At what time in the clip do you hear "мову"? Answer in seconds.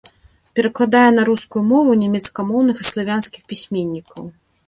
1.73-1.91